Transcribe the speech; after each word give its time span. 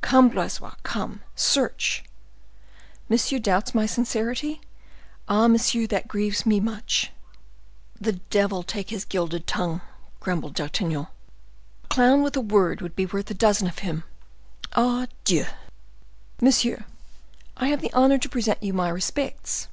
"Come, 0.00 0.28
Blaisois, 0.28 0.76
come, 0.84 1.22
search." 1.34 2.04
"Monsieur 3.08 3.40
doubts 3.40 3.74
my 3.74 3.84
sincerity? 3.84 4.60
Ah, 5.28 5.48
monsieur, 5.48 5.88
that 5.88 6.06
grieves 6.06 6.46
me 6.46 6.60
much." 6.60 7.10
"The 8.00 8.12
devil 8.12 8.62
take 8.62 8.90
his 8.90 9.04
gilded 9.04 9.44
tongue!" 9.48 9.80
grumbled 10.20 10.54
D'Artagnan. 10.54 11.08
"A 11.82 11.86
clown 11.88 12.22
with 12.22 12.36
a 12.36 12.40
word 12.40 12.80
would 12.80 12.94
be 12.94 13.06
worth 13.06 13.28
a 13.32 13.34
dozen 13.34 13.66
of 13.66 13.80
him. 13.80 14.04
Adieu!" 14.76 15.46
"Monsieur, 16.40 16.84
I 17.56 17.66
have 17.66 17.80
the 17.80 17.92
honor 17.92 18.18
to 18.18 18.28
present 18.28 18.62
you 18.62 18.72
my 18.72 18.88
respects." 18.88 19.66